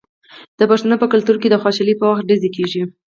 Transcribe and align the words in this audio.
د 0.59 0.61
پښتنو 0.71 0.95
په 1.01 1.07
کلتور 1.13 1.35
کې 1.41 1.47
د 1.51 1.55
خوشحالۍ 1.63 1.95
په 1.97 2.05
وخت 2.09 2.23
ډزې 2.29 2.49
کیږي. 2.55 2.83